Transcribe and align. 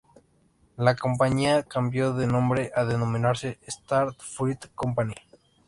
La 0.77 0.95
compañía 0.95 1.61
cambio 1.61 2.13
de 2.15 2.25
nombre 2.25 2.71
a 2.73 2.85
denominarse 2.85 3.59
Standard 3.67 4.15
Fruit 4.17 4.57
Company. 4.73 5.13